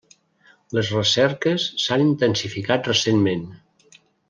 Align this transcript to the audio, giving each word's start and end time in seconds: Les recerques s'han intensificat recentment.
Les 0.77 0.87
recerques 0.93 1.67
s'han 1.83 2.05
intensificat 2.07 2.91
recentment. 2.93 3.47